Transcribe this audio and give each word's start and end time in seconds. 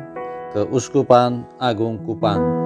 Keuskupan 0.53 1.49
Agung 1.57 2.05
Kupang. 2.05 2.66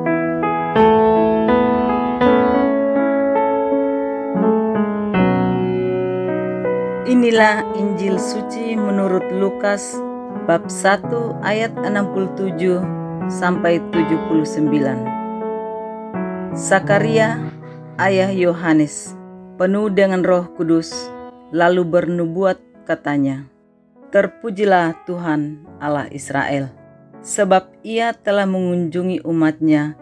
Inilah 7.31 7.63
Injil 7.79 8.19
suci 8.19 8.75
menurut 8.75 9.23
Lukas 9.31 9.95
bab 10.51 10.67
1 10.67 11.15
ayat 11.47 11.71
67 11.79 12.59
sampai 13.31 13.79
79. 13.95 14.67
Sakaria, 16.59 17.39
ayah 18.03 18.35
Yohanes, 18.35 19.15
penuh 19.63 19.95
dengan 19.95 20.27
Roh 20.27 20.51
Kudus, 20.59 20.91
lalu 21.55 21.87
bernubuat 21.87 22.59
katanya, 22.83 23.47
Terpujilah 24.11 24.99
Tuhan 25.07 25.63
Allah 25.79 26.11
Israel, 26.11 26.67
sebab 27.23 27.71
ia 27.87 28.11
telah 28.11 28.51
mengunjungi 28.51 29.23
umatnya 29.23 29.95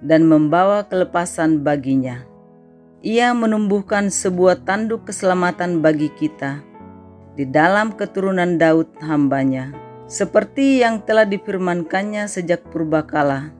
dan 0.00 0.24
membawa 0.24 0.88
kelepasan 0.88 1.60
baginya 1.60 2.31
ia 3.02 3.34
menumbuhkan 3.34 4.14
sebuah 4.14 4.62
tanduk 4.62 5.10
keselamatan 5.10 5.82
bagi 5.82 6.06
kita 6.14 6.62
di 7.34 7.42
dalam 7.42 7.90
keturunan 7.98 8.62
Daud 8.62 8.86
hambanya, 9.02 9.74
seperti 10.06 10.86
yang 10.86 11.02
telah 11.02 11.26
difirmankannya 11.26 12.30
sejak 12.30 12.62
purbakala 12.70 13.50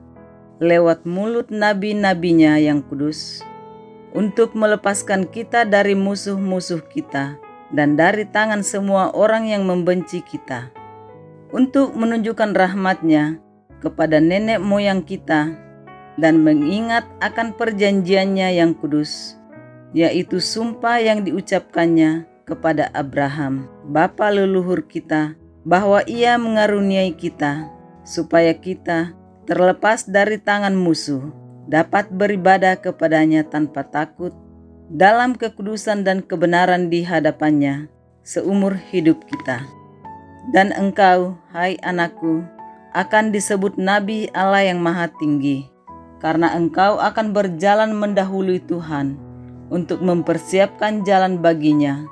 lewat 0.63 1.03
mulut 1.03 1.51
nabi-nabinya 1.51 2.55
yang 2.55 2.79
kudus, 2.87 3.43
untuk 4.15 4.55
melepaskan 4.55 5.27
kita 5.27 5.67
dari 5.67 5.91
musuh-musuh 5.91 6.79
kita 6.87 7.35
dan 7.75 7.99
dari 7.99 8.23
tangan 8.23 8.63
semua 8.63 9.11
orang 9.11 9.51
yang 9.51 9.67
membenci 9.67 10.23
kita, 10.23 10.71
untuk 11.51 11.91
menunjukkan 11.99 12.55
rahmatnya 12.55 13.43
kepada 13.83 14.23
nenek 14.23 14.63
moyang 14.63 15.03
kita 15.03 15.51
dan 16.15 16.45
mengingat 16.45 17.03
akan 17.19 17.57
perjanjiannya 17.57 18.61
yang 18.61 18.77
kudus, 18.77 19.41
yaitu 19.93 20.41
sumpah 20.41 20.97
yang 20.97 21.21
diucapkannya 21.21 22.25
kepada 22.43 22.89
Abraham, 22.91 23.69
bapa 23.87 24.33
leluhur 24.33 24.83
kita, 24.83 25.37
bahwa 25.63 26.03
ia 26.09 26.35
mengaruniai 26.35 27.15
kita, 27.15 27.69
supaya 28.03 28.51
kita 28.57 29.15
terlepas 29.47 30.09
dari 30.09 30.41
tangan 30.41 30.75
musuh, 30.75 31.31
dapat 31.69 32.11
beribadah 32.11 32.75
kepadanya 32.75 33.47
tanpa 33.47 33.87
takut, 33.87 34.35
dalam 34.91 35.37
kekudusan 35.37 36.03
dan 36.03 36.19
kebenaran 36.19 36.91
di 36.91 37.05
hadapannya, 37.07 37.87
seumur 38.25 38.75
hidup 38.91 39.23
kita. 39.29 39.63
Dan 40.51 40.75
engkau, 40.75 41.39
hai 41.55 41.79
anakku, 41.79 42.43
akan 42.91 43.31
disebut 43.31 43.79
Nabi 43.79 44.27
Allah 44.35 44.67
yang 44.67 44.83
Maha 44.83 45.07
Tinggi, 45.15 45.63
karena 46.19 46.51
engkau 46.51 46.99
akan 46.99 47.31
berjalan 47.31 47.95
mendahului 47.95 48.59
Tuhan 48.67 49.32
untuk 49.73 50.05
mempersiapkan 50.05 51.01
jalan 51.01 51.41
baginya, 51.41 52.05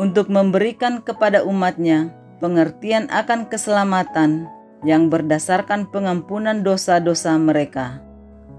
untuk 0.00 0.32
memberikan 0.32 1.04
kepada 1.04 1.44
umatnya 1.44 2.08
pengertian 2.40 3.04
akan 3.12 3.52
keselamatan 3.52 4.48
yang 4.80 5.12
berdasarkan 5.12 5.84
pengampunan 5.92 6.64
dosa-dosa 6.64 7.36
mereka 7.36 8.00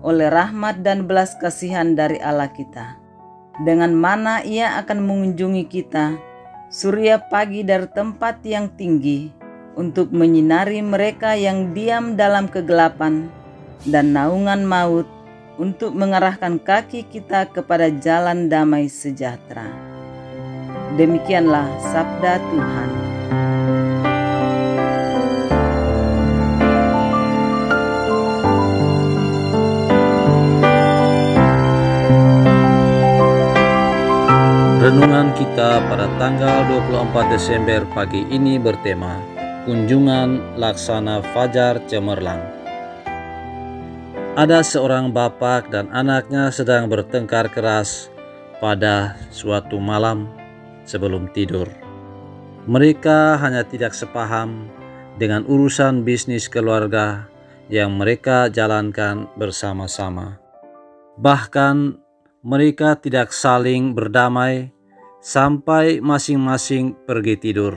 oleh 0.06 0.30
rahmat 0.30 0.86
dan 0.86 1.09
belas 1.09 1.34
kasihan 1.42 1.98
dari 1.98 2.22
Allah 2.22 2.53
kita. 2.53 3.02
Dengan 3.66 3.98
mana 3.98 4.46
ia 4.46 4.78
akan 4.78 5.02
mengunjungi 5.02 5.66
kita, 5.66 6.14
surya 6.69 7.18
pagi 7.34 7.66
dari 7.66 7.90
tempat 7.90 8.46
yang 8.46 8.69
tinggi, 8.78 9.34
untuk 9.74 10.14
menyinari 10.14 10.86
mereka 10.86 11.34
yang 11.34 11.74
diam 11.74 12.14
dalam 12.14 12.46
kegelapan 12.46 13.34
dan 13.90 14.14
naungan 14.14 14.62
maut 14.62 15.09
untuk 15.57 15.94
mengarahkan 15.94 16.62
kaki 16.62 17.06
kita 17.09 17.50
kepada 17.50 17.90
jalan 17.90 18.50
damai 18.50 18.90
sejahtera. 18.90 19.68
Demikianlah 20.97 21.68
sabda 21.94 22.40
Tuhan. 22.41 22.90
Renungan 34.88 35.35
kita 35.35 35.84
pada 35.91 36.07
tanggal 36.16 36.63
24 36.88 37.35
Desember 37.35 37.84
pagi 37.91 38.24
ini 38.31 38.56
bertema 38.56 39.19
Kunjungan 39.68 40.56
Laksana 40.56 41.19
Fajar 41.35 41.84
Cemerlang. 41.91 42.56
Ada 44.38 44.62
seorang 44.62 45.18
bapak 45.18 45.74
dan 45.74 45.90
anaknya 45.90 46.53
sedang 46.53 46.86
bertengkar 46.94 47.50
keras 47.50 48.14
pada 48.62 49.18
suatu 49.34 49.81
malam 49.81 50.30
sebelum 50.86 51.25
tidur. 51.34 51.66
Mereka 52.70 53.42
hanya 53.42 53.66
tidak 53.66 53.98
sepaham 53.98 54.70
dengan 55.18 55.42
urusan 55.42 56.06
bisnis 56.06 56.46
keluarga 56.46 57.25
yang 57.66 57.98
mereka 57.98 58.46
jalankan 58.53 59.25
bersama-sama. 59.42 60.38
Bahkan 61.18 61.98
mereka 62.46 62.94
tidak 62.94 63.34
saling 63.34 63.98
berdamai 63.98 64.69
sampai 65.18 65.98
masing-masing 65.98 66.94
pergi 67.09 67.42
tidur. 67.42 67.74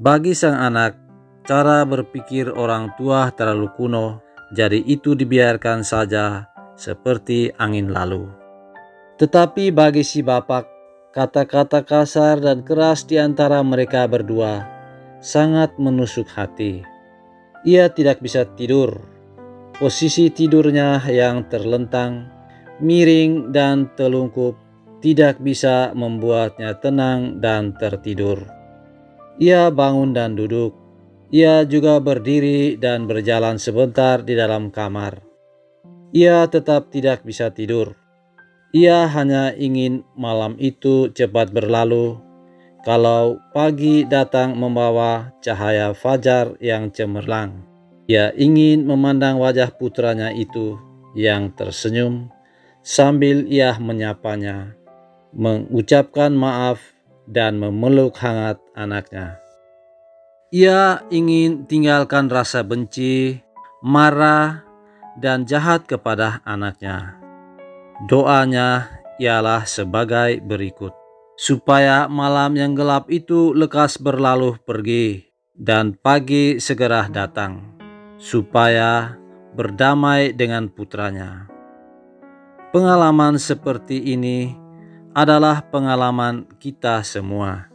Bagi 0.00 0.32
sang 0.32 0.56
anak, 0.56 0.96
cara 1.44 1.84
berpikir 1.84 2.56
orang 2.56 2.88
tua 2.96 3.28
terlalu 3.36 3.68
kuno 3.76 4.27
jadi 4.54 4.80
itu 4.80 5.12
dibiarkan 5.12 5.84
saja 5.84 6.48
seperti 6.78 7.52
angin 7.58 7.92
lalu. 7.92 8.28
Tetapi 9.18 9.74
bagi 9.74 10.06
si 10.06 10.22
bapak, 10.22 10.64
kata-kata 11.10 11.82
kasar 11.82 12.38
dan 12.38 12.62
keras 12.62 13.02
di 13.02 13.18
antara 13.18 13.58
mereka 13.66 14.06
berdua 14.06 14.78
sangat 15.18 15.74
menusuk 15.76 16.30
hati. 16.30 16.86
Ia 17.66 17.90
tidak 17.90 18.22
bisa 18.22 18.46
tidur. 18.54 19.02
Posisi 19.78 20.30
tidurnya 20.30 21.02
yang 21.06 21.46
terlentang, 21.50 22.30
miring 22.82 23.50
dan 23.54 23.90
telungkup 23.94 24.58
tidak 24.98 25.38
bisa 25.38 25.94
membuatnya 25.94 26.74
tenang 26.78 27.38
dan 27.38 27.74
tertidur. 27.78 28.42
Ia 29.38 29.70
bangun 29.70 30.10
dan 30.14 30.34
duduk, 30.34 30.74
ia 31.28 31.64
juga 31.68 32.00
berdiri 32.00 32.80
dan 32.80 33.04
berjalan 33.04 33.60
sebentar 33.60 34.24
di 34.24 34.32
dalam 34.32 34.72
kamar. 34.72 35.20
Ia 36.16 36.48
tetap 36.48 36.88
tidak 36.88 37.20
bisa 37.24 37.52
tidur. 37.52 37.92
Ia 38.72 39.08
hanya 39.12 39.52
ingin 39.52 40.04
malam 40.16 40.56
itu 40.56 41.12
cepat 41.12 41.52
berlalu. 41.52 42.16
Kalau 42.84 43.36
pagi 43.52 44.08
datang 44.08 44.56
membawa 44.56 45.36
cahaya 45.44 45.92
fajar 45.92 46.56
yang 46.64 46.88
cemerlang, 46.88 47.60
ia 48.08 48.32
ingin 48.32 48.88
memandang 48.88 49.36
wajah 49.36 49.68
putranya 49.68 50.32
itu 50.32 50.80
yang 51.12 51.52
tersenyum 51.52 52.32
sambil 52.80 53.44
ia 53.44 53.76
menyapanya, 53.76 54.72
mengucapkan 55.36 56.32
maaf, 56.32 56.80
dan 57.28 57.60
memeluk 57.60 58.16
hangat 58.16 58.56
anaknya. 58.72 59.36
Ia 60.48 61.04
ingin 61.12 61.68
tinggalkan 61.68 62.32
rasa 62.32 62.64
benci, 62.64 63.36
marah, 63.84 64.64
dan 65.20 65.44
jahat 65.44 65.84
kepada 65.84 66.40
anaknya. 66.40 67.20
Doanya 68.08 68.88
ialah 69.20 69.68
sebagai 69.68 70.40
berikut: 70.40 70.96
supaya 71.36 72.08
malam 72.08 72.56
yang 72.56 72.72
gelap 72.72 73.12
itu 73.12 73.52
lekas 73.52 74.00
berlalu 74.00 74.56
pergi, 74.64 75.28
dan 75.52 75.92
pagi 75.92 76.56
segera 76.56 77.12
datang, 77.12 77.76
supaya 78.16 79.20
berdamai 79.52 80.32
dengan 80.32 80.72
putranya. 80.72 81.44
Pengalaman 82.72 83.36
seperti 83.36 84.00
ini 84.16 84.56
adalah 85.12 85.60
pengalaman 85.60 86.48
kita 86.56 87.04
semua, 87.04 87.68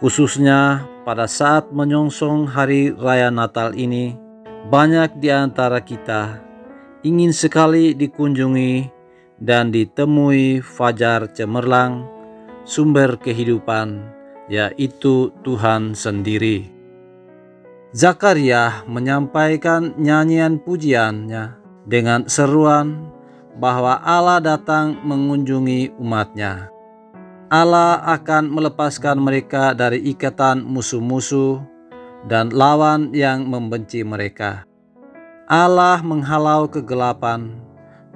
khususnya 0.00 0.84
pada 1.06 1.30
saat 1.30 1.70
menyongsong 1.72 2.50
hari 2.50 2.92
raya 2.92 3.30
Natal 3.30 3.72
ini. 3.78 4.18
Banyak 4.66 5.22
di 5.22 5.30
antara 5.30 5.78
kita 5.78 6.42
ingin 7.06 7.30
sekali 7.30 7.94
dikunjungi 7.94 8.90
dan 9.38 9.70
ditemui 9.70 10.58
fajar 10.58 11.30
cemerlang, 11.30 12.02
sumber 12.66 13.14
kehidupan, 13.14 14.10
yaitu 14.50 15.30
Tuhan 15.46 15.94
sendiri. 15.94 16.66
Zakaria 17.94 18.82
menyampaikan 18.90 19.94
nyanyian 19.94 20.58
pujiannya 20.58 21.54
dengan 21.86 22.26
seruan 22.26 23.08
bahwa 23.54 24.02
Allah 24.02 24.42
datang 24.42 24.98
mengunjungi 25.06 25.94
umatnya. 25.96 26.75
Allah 27.46 28.02
akan 28.18 28.50
melepaskan 28.50 29.22
mereka 29.22 29.70
dari 29.70 30.02
ikatan 30.10 30.66
musuh-musuh 30.66 31.62
dan 32.26 32.50
lawan 32.50 33.14
yang 33.14 33.46
membenci 33.46 34.02
mereka. 34.02 34.66
Allah 35.46 36.02
menghalau 36.02 36.66
kegelapan 36.66 37.54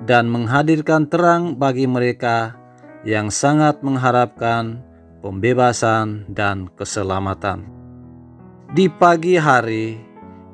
dan 0.03 0.27
menghadirkan 0.27 1.07
terang 1.07 1.55
bagi 1.55 1.87
mereka 1.87 2.59
yang 3.07 3.31
sangat 3.31 3.79
mengharapkan 3.87 4.83
pembebasan 5.23 6.27
dan 6.27 6.67
keselamatan. 6.75 7.71
Di 8.75 8.91
pagi 8.91 9.39
hari 9.39 9.95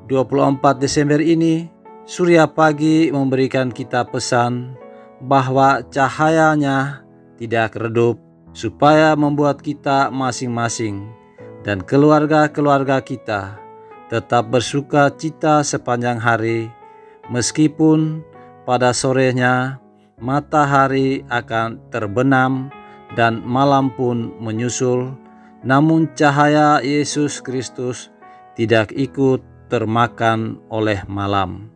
24 0.05 0.77
Desember 0.77 1.17
ini, 1.17 1.65
Surya 2.07 2.45
pagi 2.47 3.09
memberikan 3.09 3.73
kita 3.73 4.05
pesan 4.07 4.77
bahwa 5.19 5.81
cahayanya 5.91 7.03
tidak 7.35 7.75
redup 7.75 8.26
supaya 8.57 9.13
membuat 9.13 9.61
kita 9.61 10.09
masing-masing 10.09 11.05
dan 11.61 11.85
keluarga-keluarga 11.85 13.05
kita 13.05 13.61
tetap 14.09 14.49
bersuka 14.49 15.13
cita 15.13 15.61
sepanjang 15.61 16.17
hari 16.17 16.65
meskipun 17.29 18.25
pada 18.65 18.97
sorenya 18.97 19.77
matahari 20.17 21.21
akan 21.29 21.77
terbenam 21.93 22.73
dan 23.13 23.45
malam 23.45 23.93
pun 23.93 24.33
menyusul 24.41 25.13
namun 25.61 26.09
cahaya 26.17 26.81
Yesus 26.81 27.45
Kristus 27.45 28.09
tidak 28.57 28.89
ikut 28.97 29.45
termakan 29.69 30.57
oleh 30.73 31.05
malam. 31.05 31.69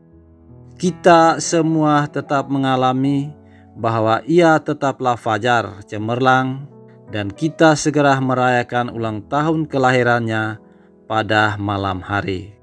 Kita 0.79 1.37
semua 1.37 2.09
tetap 2.09 2.49
mengalami 2.49 3.29
bahwa 3.75 4.23
ia 4.25 4.57
tetaplah 4.57 5.19
fajar 5.19 5.83
cemerlang 5.85 6.70
dan 7.11 7.29
kita 7.29 7.75
segera 7.75 8.15
merayakan 8.17 8.89
ulang 8.89 9.27
tahun 9.27 9.67
kelahirannya 9.67 10.57
pada 11.05 11.59
malam 11.59 11.99
hari. 11.99 12.55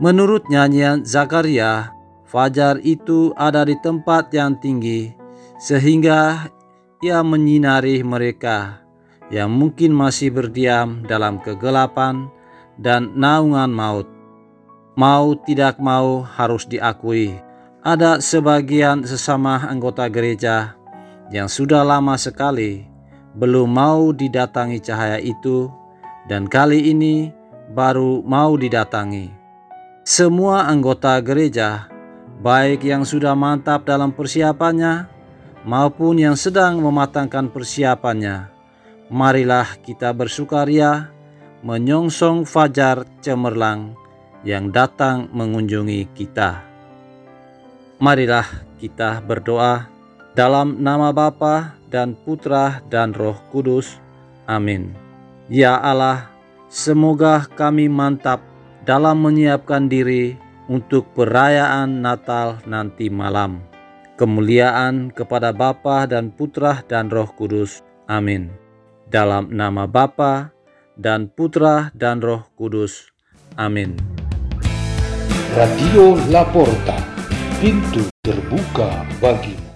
Menurut 0.00 0.48
nyanyian 0.48 1.04
Zakaria, 1.04 1.92
fajar 2.24 2.80
itu 2.80 3.36
ada 3.36 3.62
di 3.62 3.76
tempat 3.78 4.32
yang 4.32 4.56
tinggi 4.58 5.12
sehingga 5.60 6.48
ia 7.04 7.20
menyinari 7.20 8.00
mereka 8.02 8.82
yang 9.28 9.52
mungkin 9.52 9.94
masih 9.94 10.32
berdiam 10.32 11.04
dalam 11.06 11.38
kegelapan 11.38 12.26
dan 12.80 13.14
naungan 13.14 13.70
maut 13.70 14.08
Mau 14.92 15.32
tidak 15.48 15.80
mau 15.80 16.20
harus 16.20 16.68
diakui, 16.68 17.32
ada 17.80 18.20
sebagian 18.20 19.00
sesama 19.08 19.64
anggota 19.64 20.04
gereja 20.12 20.76
yang 21.32 21.48
sudah 21.48 21.80
lama 21.80 22.12
sekali 22.20 22.91
belum 23.32 23.68
mau 23.68 24.12
didatangi 24.12 24.78
cahaya 24.80 25.18
itu, 25.20 25.72
dan 26.28 26.44
kali 26.46 26.92
ini 26.92 27.32
baru 27.72 28.20
mau 28.24 28.54
didatangi. 28.54 29.32
Semua 30.04 30.68
anggota 30.68 31.16
gereja, 31.22 31.88
baik 32.42 32.84
yang 32.84 33.06
sudah 33.06 33.32
mantap 33.38 33.86
dalam 33.86 34.10
persiapannya 34.10 35.08
maupun 35.62 36.18
yang 36.18 36.34
sedang 36.34 36.82
mematangkan 36.82 37.48
persiapannya, 37.48 38.50
marilah 39.08 39.78
kita 39.80 40.10
bersukaria 40.10 41.08
menyongsong 41.62 42.42
fajar 42.42 43.06
cemerlang 43.22 43.94
yang 44.42 44.74
datang 44.74 45.30
mengunjungi 45.30 46.10
kita. 46.10 46.66
Marilah 48.02 48.66
kita 48.82 49.22
berdoa 49.22 49.86
dalam 50.34 50.82
nama 50.82 51.14
Bapa 51.14 51.78
dan 51.92 52.16
Putra 52.16 52.80
dan 52.88 53.12
Roh 53.12 53.36
Kudus. 53.52 54.00
Amin. 54.48 54.96
Ya 55.52 55.76
Allah, 55.76 56.32
semoga 56.72 57.44
kami 57.52 57.86
mantap 57.92 58.40
dalam 58.88 59.20
menyiapkan 59.20 59.86
diri 59.86 60.34
untuk 60.66 61.12
perayaan 61.12 62.00
Natal 62.00 62.64
nanti 62.64 63.12
malam. 63.12 63.60
Kemuliaan 64.16 65.12
kepada 65.12 65.52
Bapa 65.52 66.08
dan 66.08 66.32
Putra 66.32 66.80
dan 66.88 67.12
Roh 67.12 67.28
Kudus. 67.36 67.84
Amin. 68.08 68.48
Dalam 69.12 69.52
nama 69.52 69.84
Bapa 69.84 70.56
dan 70.96 71.28
Putra 71.28 71.92
dan 71.92 72.24
Roh 72.24 72.48
Kudus. 72.56 73.12
Amin. 73.60 73.98
Radio 75.52 76.16
Laporta, 76.32 76.96
pintu 77.60 78.08
terbuka 78.24 79.04
bagimu. 79.20 79.71